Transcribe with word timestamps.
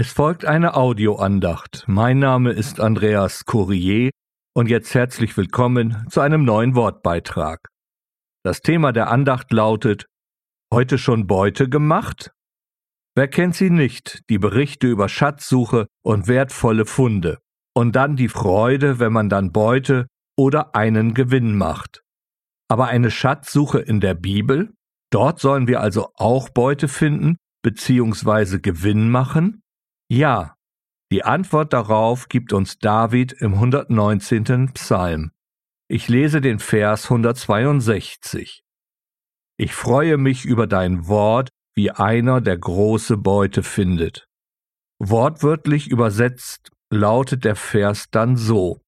Es 0.00 0.12
folgt 0.12 0.44
eine 0.44 0.76
Audioandacht. 0.76 1.82
Mein 1.88 2.20
Name 2.20 2.52
ist 2.52 2.78
Andreas 2.78 3.46
Courier 3.46 4.10
und 4.54 4.68
jetzt 4.68 4.94
herzlich 4.94 5.36
willkommen 5.36 6.06
zu 6.08 6.20
einem 6.20 6.44
neuen 6.44 6.76
Wortbeitrag. 6.76 7.66
Das 8.44 8.60
Thema 8.60 8.92
der 8.92 9.10
Andacht 9.10 9.52
lautet 9.52 10.06
Heute 10.72 10.98
schon 10.98 11.26
Beute 11.26 11.68
gemacht? 11.68 12.30
Wer 13.16 13.26
kennt 13.26 13.56
sie 13.56 13.70
nicht, 13.70 14.20
die 14.30 14.38
Berichte 14.38 14.86
über 14.86 15.08
Schatzsuche 15.08 15.88
und 16.04 16.28
wertvolle 16.28 16.86
Funde? 16.86 17.38
Und 17.74 17.96
dann 17.96 18.14
die 18.14 18.28
Freude, 18.28 19.00
wenn 19.00 19.12
man 19.12 19.28
dann 19.28 19.50
Beute 19.50 20.06
oder 20.36 20.76
einen 20.76 21.12
Gewinn 21.12 21.58
macht. 21.58 22.04
Aber 22.68 22.86
eine 22.86 23.10
Schatzsuche 23.10 23.80
in 23.80 23.98
der 23.98 24.14
Bibel? 24.14 24.72
Dort 25.10 25.40
sollen 25.40 25.66
wir 25.66 25.80
also 25.80 26.12
auch 26.14 26.50
Beute 26.50 26.86
finden 26.86 27.36
bzw. 27.64 28.60
Gewinn 28.60 29.10
machen? 29.10 29.60
Ja, 30.10 30.56
die 31.12 31.22
Antwort 31.22 31.72
darauf 31.72 32.28
gibt 32.28 32.52
uns 32.54 32.78
David 32.78 33.32
im 33.32 33.54
119. 33.54 34.72
Psalm. 34.72 35.32
Ich 35.86 36.08
lese 36.08 36.40
den 36.40 36.58
Vers 36.58 37.04
162. 37.04 38.62
Ich 39.58 39.74
freue 39.74 40.16
mich 40.16 40.44
über 40.44 40.66
dein 40.66 41.08
Wort, 41.08 41.50
wie 41.74 41.90
einer, 41.90 42.40
der 42.40 42.56
große 42.56 43.18
Beute 43.18 43.62
findet. 43.62 44.26
Wortwörtlich 44.98 45.88
übersetzt 45.88 46.70
lautet 46.90 47.44
der 47.44 47.56
Vers 47.56 48.06
dann 48.10 48.36
so. 48.36 48.80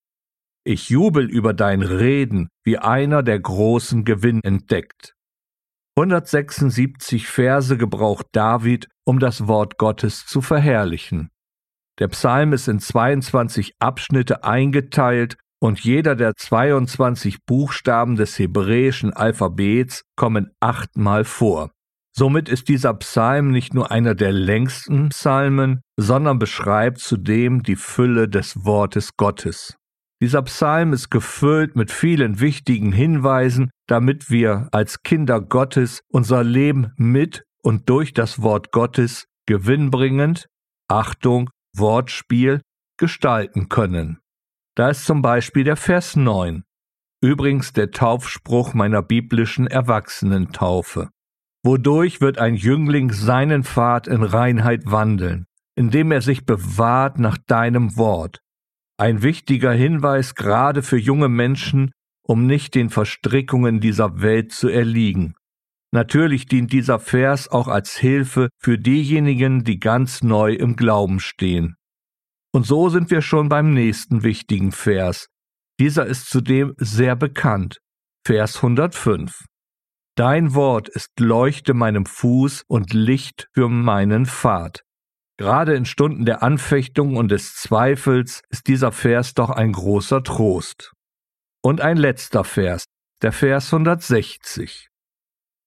Ich 0.64 0.88
jubel 0.88 1.28
über 1.30 1.52
dein 1.54 1.82
Reden, 1.82 2.48
wie 2.64 2.78
einer, 2.78 3.22
der 3.22 3.40
großen 3.40 4.04
Gewinn 4.04 4.42
entdeckt. 4.42 5.14
176 5.96 7.26
Verse 7.26 7.76
gebraucht 7.76 8.26
David, 8.32 8.88
um 9.04 9.18
das 9.18 9.46
Wort 9.46 9.78
Gottes 9.78 10.26
zu 10.26 10.40
verherrlichen. 10.40 11.30
Der 11.98 12.08
Psalm 12.08 12.52
ist 12.52 12.68
in 12.68 12.80
22 12.80 13.74
Abschnitte 13.78 14.44
eingeteilt 14.44 15.36
und 15.60 15.80
jeder 15.80 16.16
der 16.16 16.34
22 16.34 17.44
Buchstaben 17.44 18.16
des 18.16 18.38
hebräischen 18.38 19.12
Alphabets 19.12 20.04
kommen 20.16 20.50
achtmal 20.60 21.24
vor. 21.24 21.70
Somit 22.12 22.48
ist 22.48 22.68
dieser 22.68 22.94
Psalm 22.94 23.50
nicht 23.50 23.74
nur 23.74 23.90
einer 23.90 24.14
der 24.14 24.32
längsten 24.32 25.10
Psalmen, 25.10 25.82
sondern 25.96 26.38
beschreibt 26.38 26.98
zudem 26.98 27.62
die 27.62 27.76
Fülle 27.76 28.28
des 28.28 28.64
Wortes 28.64 29.16
Gottes. 29.16 29.76
Dieser 30.22 30.42
Psalm 30.42 30.92
ist 30.92 31.10
gefüllt 31.10 31.76
mit 31.76 31.90
vielen 31.90 32.40
wichtigen 32.40 32.92
Hinweisen, 32.92 33.70
damit 33.90 34.30
wir 34.30 34.68
als 34.70 35.02
Kinder 35.02 35.40
Gottes 35.40 36.02
unser 36.08 36.44
Leben 36.44 36.92
mit 36.96 37.44
und 37.62 37.88
durch 37.88 38.14
das 38.14 38.40
Wort 38.40 38.70
Gottes 38.70 39.26
gewinnbringend, 39.46 40.46
Achtung, 40.88 41.50
Wortspiel, 41.76 42.60
gestalten 42.98 43.68
können. 43.68 44.20
Da 44.76 44.90
ist 44.90 45.04
zum 45.04 45.22
Beispiel 45.22 45.64
der 45.64 45.76
Vers 45.76 46.14
9, 46.14 46.62
übrigens 47.20 47.72
der 47.72 47.90
Taufspruch 47.90 48.74
meiner 48.74 49.02
biblischen 49.02 49.66
Erwachsenentaufe. 49.66 51.10
Wodurch 51.64 52.20
wird 52.20 52.38
ein 52.38 52.54
Jüngling 52.54 53.10
seinen 53.10 53.64
Pfad 53.64 54.06
in 54.06 54.22
Reinheit 54.22 54.82
wandeln, 54.86 55.46
indem 55.74 56.12
er 56.12 56.22
sich 56.22 56.46
bewahrt 56.46 57.18
nach 57.18 57.38
deinem 57.38 57.96
Wort, 57.96 58.38
ein 58.98 59.22
wichtiger 59.22 59.72
Hinweis 59.72 60.34
gerade 60.34 60.82
für 60.82 60.98
junge 60.98 61.28
Menschen, 61.28 61.90
um 62.30 62.46
nicht 62.46 62.76
den 62.76 62.90
Verstrickungen 62.90 63.80
dieser 63.80 64.22
Welt 64.22 64.52
zu 64.52 64.68
erliegen. 64.68 65.34
Natürlich 65.92 66.46
dient 66.46 66.72
dieser 66.72 67.00
Vers 67.00 67.48
auch 67.48 67.66
als 67.66 67.96
Hilfe 67.96 68.50
für 68.56 68.78
diejenigen, 68.78 69.64
die 69.64 69.80
ganz 69.80 70.22
neu 70.22 70.52
im 70.52 70.76
Glauben 70.76 71.18
stehen. 71.18 71.74
Und 72.52 72.64
so 72.64 72.88
sind 72.88 73.10
wir 73.10 73.20
schon 73.20 73.48
beim 73.48 73.74
nächsten 73.74 74.22
wichtigen 74.22 74.70
Vers. 74.70 75.26
Dieser 75.80 76.06
ist 76.06 76.30
zudem 76.30 76.74
sehr 76.76 77.16
bekannt. 77.16 77.78
Vers 78.24 78.58
105. 78.58 79.46
Dein 80.14 80.54
Wort 80.54 80.88
ist 80.88 81.08
Leuchte 81.18 81.74
meinem 81.74 82.06
Fuß 82.06 82.62
und 82.68 82.92
Licht 82.92 83.48
für 83.54 83.68
meinen 83.68 84.26
Pfad. 84.26 84.84
Gerade 85.36 85.74
in 85.74 85.84
Stunden 85.84 86.26
der 86.26 86.44
Anfechtung 86.44 87.16
und 87.16 87.32
des 87.32 87.54
Zweifels 87.56 88.42
ist 88.50 88.68
dieser 88.68 88.92
Vers 88.92 89.34
doch 89.34 89.50
ein 89.50 89.72
großer 89.72 90.22
Trost. 90.22 90.92
Und 91.62 91.82
ein 91.82 91.98
letzter 91.98 92.44
Vers, 92.44 92.84
der 93.22 93.32
Vers 93.32 93.72
160. 93.72 94.88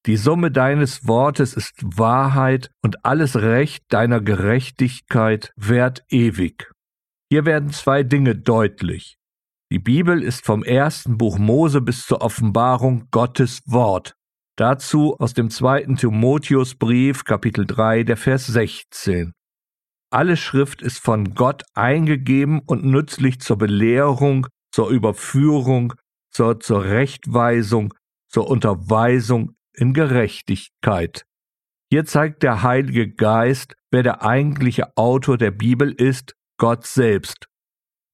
Die 0.06 0.18
Summe 0.18 0.52
deines 0.52 1.08
Wortes 1.08 1.54
ist 1.54 1.76
Wahrheit 1.82 2.72
und 2.82 3.06
alles 3.06 3.36
Recht 3.36 3.86
deiner 3.90 4.20
Gerechtigkeit 4.20 5.54
währt 5.56 6.04
ewig. 6.10 6.72
Hier 7.30 7.46
werden 7.46 7.70
zwei 7.70 8.04
Dinge 8.04 8.36
deutlich. 8.36 9.18
Die 9.72 9.80
Bibel 9.80 10.22
ist 10.22 10.46
vom 10.46 10.64
ersten 10.64 11.18
Buch 11.18 11.38
Mose 11.38 11.80
bis 11.80 12.06
zur 12.06 12.22
Offenbarung 12.22 13.08
Gottes 13.12 13.62
Wort. 13.66 14.16
Dazu 14.58 15.16
aus 15.20 15.34
dem 15.34 15.50
zweiten 15.50 15.96
Timotheusbrief 15.96 17.24
Kapitel 17.24 17.66
3 17.66 18.04
der 18.04 18.18
Vers 18.18 18.48
16. 18.48 19.34
Alle 20.12 20.38
Schrift 20.38 20.82
ist 20.82 21.00
von 21.00 21.34
Gott 21.34 21.64
eingegeben 21.74 22.60
und 22.60 22.84
nützlich 22.84 23.40
zur 23.40 23.58
Belehrung, 23.58 24.48
zur 24.74 24.90
Überführung, 24.90 25.94
zur 26.32 26.60
Zurechtweisung, 26.60 27.94
zur 28.28 28.50
Unterweisung 28.50 29.56
in 29.74 29.94
Gerechtigkeit. 29.94 31.26
Hier 31.92 32.06
zeigt 32.06 32.42
der 32.42 32.64
Heilige 32.64 33.14
Geist, 33.14 33.76
wer 33.92 34.02
der 34.02 34.24
eigentliche 34.24 34.98
Autor 34.98 35.38
der 35.38 35.52
Bibel 35.52 35.92
ist, 35.92 36.36
Gott 36.58 36.88
selbst. 36.88 37.46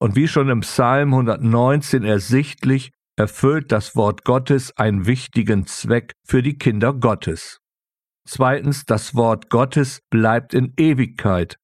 Und 0.02 0.18
wie 0.18 0.28
schon 0.28 0.50
im 0.50 0.60
Psalm 0.62 1.14
119 1.14 2.04
ersichtlich, 2.04 2.92
erfüllt 3.18 3.72
das 3.72 3.96
Wort 3.96 4.26
Gottes 4.26 4.76
einen 4.78 5.06
wichtigen 5.06 5.66
Zweck 5.66 6.14
für 6.26 6.44
die 6.44 6.58
Kinder 6.58 6.94
Gottes. 6.94 7.60
Zweitens, 8.28 8.86
das 8.86 9.16
Wort 9.16 9.50
Gottes 9.50 10.02
bleibt 10.10 10.54
in 10.54 10.74
Ewigkeit. 10.78 11.58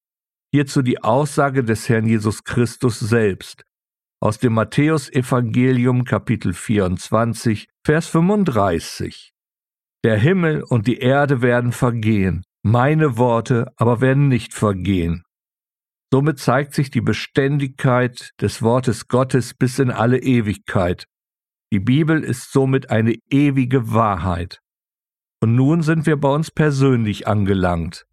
Hierzu 0.54 0.82
die 0.82 1.04
Aussage 1.04 1.66
des 1.66 1.90
Herrn 1.90 2.08
Jesus 2.08 2.46
Christus 2.46 3.00
selbst 3.00 3.66
aus 4.26 4.40
dem 4.40 4.54
Matthäusevangelium 4.54 6.04
Kapitel 6.04 6.54
24, 6.54 7.68
Vers 7.84 8.08
35. 8.08 9.36
Der 10.04 10.18
Himmel 10.18 10.64
und 10.64 10.88
die 10.88 10.98
Erde 10.98 11.44
werden 11.44 11.72
vergehen, 11.72 12.44
meine 12.64 13.20
Worte 13.20 13.72
aber 13.76 14.02
werden 14.02 14.28
nicht 14.28 14.56
vergehen. 14.56 15.22
Somit 16.12 16.40
zeigt 16.40 16.74
sich 16.74 16.90
die 16.90 17.02
Beständigkeit 17.02 18.32
des 18.42 18.64
Wortes 18.64 19.08
Gottes 19.08 19.54
bis 19.54 19.78
in 19.78 19.92
alle 19.92 20.18
Ewigkeit. 20.18 21.06
Die 21.72 21.80
Bibel 21.80 22.24
ist 22.24 22.52
somit 22.52 22.90
eine 22.90 23.14
ewige 23.30 23.94
Wahrheit. 23.94 24.60
Und 25.40 25.54
nun 25.54 25.84
sind 25.84 26.08
wir 26.08 26.18
bei 26.20 26.30
uns 26.30 26.50
persönlich 26.50 27.28
angelangt. 27.28 28.08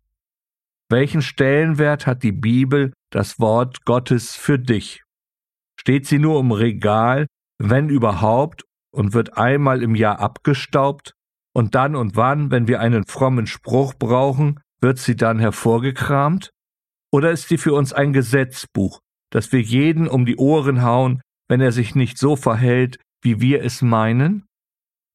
Welchen 0.90 1.22
Stellenwert 1.22 2.06
hat 2.06 2.22
die 2.22 2.32
Bibel, 2.32 2.92
das 3.08 3.40
Wort 3.40 3.86
Gottes 3.86 4.36
für 4.36 4.58
dich? 4.58 5.01
Steht 5.82 6.06
sie 6.06 6.20
nur 6.20 6.38
im 6.38 6.52
Regal, 6.52 7.26
wenn 7.58 7.88
überhaupt, 7.88 8.64
und 8.94 9.14
wird 9.14 9.36
einmal 9.36 9.82
im 9.82 9.96
Jahr 9.96 10.20
abgestaubt? 10.20 11.14
Und 11.56 11.74
dann 11.74 11.96
und 11.96 12.14
wann, 12.14 12.52
wenn 12.52 12.68
wir 12.68 12.78
einen 12.78 13.04
frommen 13.04 13.48
Spruch 13.48 13.94
brauchen, 13.98 14.60
wird 14.80 14.98
sie 14.98 15.16
dann 15.16 15.40
hervorgekramt? 15.40 16.50
Oder 17.12 17.32
ist 17.32 17.48
sie 17.48 17.58
für 17.58 17.74
uns 17.74 17.92
ein 17.92 18.12
Gesetzbuch, 18.12 19.00
das 19.32 19.50
wir 19.50 19.60
jeden 19.60 20.06
um 20.06 20.24
die 20.24 20.36
Ohren 20.36 20.82
hauen, 20.82 21.20
wenn 21.48 21.60
er 21.60 21.72
sich 21.72 21.96
nicht 21.96 22.16
so 22.16 22.36
verhält, 22.36 22.98
wie 23.20 23.40
wir 23.40 23.64
es 23.64 23.82
meinen? 23.82 24.46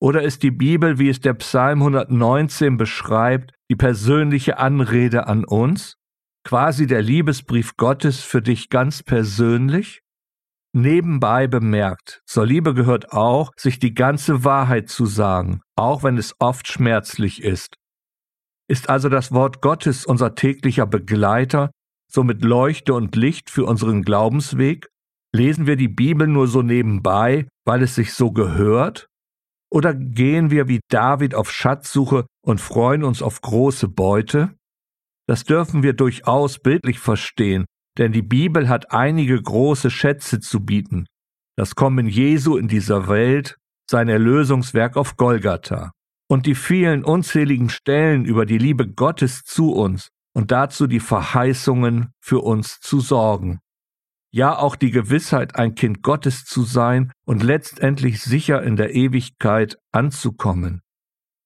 Oder 0.02 0.22
ist 0.22 0.44
die 0.44 0.52
Bibel, 0.52 1.00
wie 1.00 1.08
es 1.08 1.22
der 1.22 1.34
Psalm 1.36 1.80
119 1.80 2.76
beschreibt, 2.76 3.54
die 3.72 3.78
persönliche 3.78 4.58
Anrede 4.58 5.28
an 5.28 5.46
uns? 5.46 5.96
Quasi 6.44 6.88
der 6.88 7.02
Liebesbrief 7.02 7.78
Gottes 7.78 8.20
für 8.20 8.42
dich 8.42 8.70
ganz 8.70 9.02
persönlich? 9.02 10.02
Nebenbei 10.78 11.48
bemerkt, 11.48 12.22
zur 12.28 12.46
Liebe 12.46 12.76
gehört 12.76 13.12
auch, 13.12 13.52
sich 13.58 13.80
die 13.80 13.96
ganze 13.96 14.44
Wahrheit 14.44 14.90
zu 14.90 15.08
sagen, 15.08 15.62
auch 15.76 16.04
wenn 16.04 16.20
es 16.20 16.36
oft 16.38 16.68
schmerzlich 16.68 17.42
ist. 17.42 17.78
Ist 18.70 18.88
also 18.88 19.10
das 19.10 19.32
Wort 19.32 19.64
Gottes 19.64 20.06
unser 20.06 20.36
täglicher 20.36 20.86
Begleiter, 20.86 21.72
somit 22.08 22.44
Leuchte 22.44 22.94
und 22.94 23.16
Licht 23.16 23.50
für 23.50 23.66
unseren 23.66 24.04
Glaubensweg? 24.04 24.88
Lesen 25.34 25.66
wir 25.66 25.78
die 25.78 25.88
Bibel 25.88 26.28
nur 26.28 26.48
so 26.48 26.62
nebenbei, 26.62 27.48
weil 27.66 27.82
es 27.82 27.96
sich 27.96 28.14
so 28.14 28.32
gehört? 28.32 29.08
Oder 29.72 29.96
gehen 29.96 30.52
wir 30.52 30.68
wie 30.68 30.82
David 30.90 31.34
auf 31.34 31.52
Schatzsuche 31.52 32.28
und 32.46 32.62
freuen 32.62 33.04
uns 33.04 33.24
auf 33.24 33.42
große 33.42 33.88
Beute? 33.88 34.54
Das 35.26 35.44
dürfen 35.44 35.82
wir 35.82 35.94
durchaus 35.94 36.60
bildlich 36.60 37.00
verstehen, 37.00 37.66
denn 37.98 38.12
die 38.12 38.22
Bibel 38.22 38.70
hat 38.70 38.92
einige 38.92 39.42
große 39.42 39.90
Schätze 39.90 40.40
zu 40.40 40.62
bieten. 40.66 41.08
Das 41.56 41.76
Kommen 41.76 42.08
Jesu 42.08 42.58
in 42.58 42.68
dieser 42.68 43.08
Welt, 43.08 43.58
sein 43.90 44.10
Erlösungswerk 44.10 44.98
auf 44.98 45.18
Golgatha 45.18 45.92
und 46.30 46.46
die 46.46 46.56
vielen 46.56 47.04
unzähligen 47.04 47.70
Stellen 47.70 48.26
über 48.26 48.46
die 48.46 48.58
Liebe 48.58 48.88
Gottes 48.88 49.44
zu 49.44 49.72
uns 49.72 50.10
und 50.34 50.52
dazu 50.52 50.88
die 50.88 51.00
Verheißungen 51.00 52.12
für 52.20 52.42
uns 52.42 52.80
zu 52.80 53.00
sorgen. 53.00 53.60
Ja, 54.32 54.58
auch 54.58 54.76
die 54.76 54.92
Gewissheit, 54.92 55.56
ein 55.56 55.74
Kind 55.74 56.04
Gottes 56.04 56.46
zu 56.46 56.64
sein 56.64 57.12
und 57.26 57.44
letztendlich 57.44 58.22
sicher 58.22 58.62
in 58.62 58.76
der 58.76 58.94
Ewigkeit 58.94 59.78
anzukommen. 59.92 60.82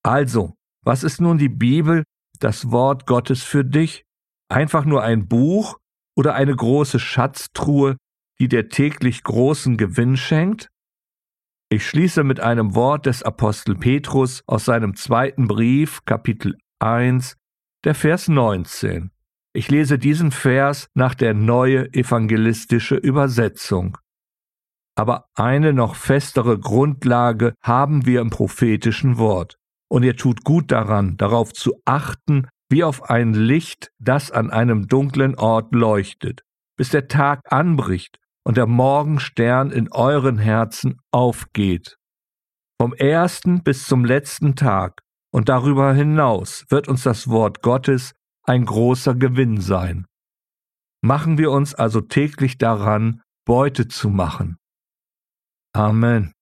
Also, 0.02 0.54
was 0.84 1.04
ist 1.04 1.20
nun 1.20 1.38
die 1.38 1.48
Bibel, 1.48 2.02
das 2.40 2.70
Wort 2.72 3.06
Gottes 3.06 3.44
für 3.44 3.64
dich? 3.64 4.04
Einfach 4.48 4.84
nur 4.84 5.02
ein 5.02 5.28
Buch 5.28 5.78
oder 6.16 6.34
eine 6.34 6.54
große 6.54 6.98
Schatztruhe, 6.98 7.96
die 8.38 8.48
dir 8.48 8.68
täglich 8.68 9.22
großen 9.22 9.76
Gewinn 9.76 10.16
schenkt? 10.16 10.68
Ich 11.70 11.86
schließe 11.86 12.22
mit 12.22 12.40
einem 12.40 12.74
Wort 12.74 13.06
des 13.06 13.22
Apostel 13.22 13.76
Petrus 13.76 14.42
aus 14.46 14.66
seinem 14.66 14.94
zweiten 14.94 15.48
Brief, 15.48 16.04
Kapitel 16.04 16.58
1, 16.80 17.36
der 17.84 17.94
Vers 17.94 18.28
19. 18.28 19.10
Ich 19.54 19.70
lese 19.70 19.98
diesen 19.98 20.32
Vers 20.32 20.88
nach 20.94 21.14
der 21.14 21.34
neue 21.34 21.92
evangelistische 21.94 22.96
Übersetzung. 22.96 23.98
Aber 24.94 25.26
eine 25.34 25.72
noch 25.72 25.94
festere 25.94 26.58
Grundlage 26.58 27.54
haben 27.62 28.04
wir 28.06 28.20
im 28.20 28.30
prophetischen 28.30 29.18
Wort. 29.18 29.56
Und 29.88 30.02
ihr 30.04 30.16
tut 30.16 30.44
gut 30.44 30.70
daran, 30.70 31.16
darauf 31.16 31.52
zu 31.52 31.80
achten, 31.84 32.48
wie 32.72 32.82
auf 32.82 33.10
ein 33.10 33.34
Licht, 33.34 33.92
das 33.98 34.30
an 34.30 34.50
einem 34.50 34.88
dunklen 34.88 35.36
Ort 35.36 35.74
leuchtet, 35.74 36.42
bis 36.76 36.88
der 36.88 37.06
Tag 37.06 37.52
anbricht 37.52 38.18
und 38.44 38.56
der 38.56 38.66
Morgenstern 38.66 39.70
in 39.70 39.92
euren 39.92 40.38
Herzen 40.38 40.98
aufgeht. 41.12 41.98
Vom 42.80 42.94
ersten 42.94 43.62
bis 43.62 43.86
zum 43.86 44.06
letzten 44.06 44.56
Tag 44.56 45.02
und 45.32 45.50
darüber 45.50 45.92
hinaus 45.92 46.64
wird 46.70 46.88
uns 46.88 47.02
das 47.02 47.28
Wort 47.28 47.62
Gottes 47.62 48.14
ein 48.44 48.64
großer 48.64 49.14
Gewinn 49.14 49.60
sein. 49.60 50.06
Machen 51.02 51.36
wir 51.36 51.50
uns 51.50 51.74
also 51.74 52.00
täglich 52.00 52.56
daran, 52.56 53.20
Beute 53.44 53.86
zu 53.86 54.08
machen. 54.08 54.56
Amen. 55.74 56.32